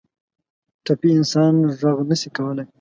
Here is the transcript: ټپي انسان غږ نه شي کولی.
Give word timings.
ټپي 0.85 1.09
انسان 1.17 1.55
غږ 1.79 1.97
نه 2.09 2.15
شي 2.21 2.29
کولی. 2.37 2.63